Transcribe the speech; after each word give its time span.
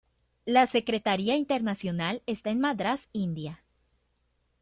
La 0.47 0.65
secretaría 0.65 1.35
internacional 1.35 2.23
está 2.25 2.49
en 2.49 2.59
Madrás, 2.59 3.07
India. 3.13 3.63